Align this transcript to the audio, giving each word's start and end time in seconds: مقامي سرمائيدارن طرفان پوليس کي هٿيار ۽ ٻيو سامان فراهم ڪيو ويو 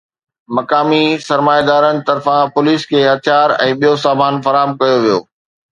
مقامي 0.57 1.03
سرمائيدارن 1.27 1.97
طرفان 2.09 2.43
پوليس 2.55 2.87
کي 2.93 3.05
هٿيار 3.11 3.57
۽ 3.69 3.79
ٻيو 3.83 3.95
سامان 4.07 4.43
فراهم 4.49 4.77
ڪيو 4.83 4.97
ويو 5.07 5.25